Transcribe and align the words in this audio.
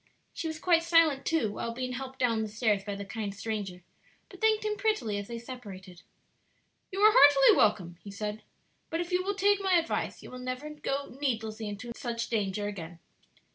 She 0.33 0.47
was 0.47 0.57
quite 0.57 0.81
silent, 0.81 1.27
too, 1.27 1.51
while 1.51 1.73
being 1.75 1.91
helped 1.91 2.17
down 2.17 2.41
the 2.41 2.47
stairs 2.47 2.83
by 2.83 2.95
the 2.95 3.05
kind 3.05 3.35
stranger, 3.35 3.83
but 4.29 4.41
thanked 4.41 4.65
him 4.65 4.75
prettily 4.75 5.19
as 5.19 5.27
they 5.27 5.37
separated. 5.37 6.01
"You 6.91 7.01
are 7.01 7.13
heartily 7.13 7.55
welcome," 7.55 7.99
he 8.03 8.09
said; 8.09 8.41
"but 8.89 8.99
if 8.99 9.11
you 9.11 9.23
will 9.23 9.35
take 9.35 9.61
my 9.61 9.75
advice 9.75 10.23
you 10.23 10.31
will 10.31 10.39
never 10.39 10.71
go 10.71 11.15
needlessly 11.21 11.69
into 11.69 11.91
such 11.95 12.29
danger 12.31 12.65
again." 12.67 12.97